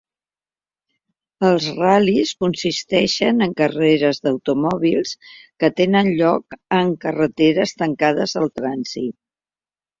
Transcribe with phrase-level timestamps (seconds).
[1.49, 9.19] Els ral·lis consisteixen en carreres d'automòbils que tenen lloc en carreteres tancades al trànsit.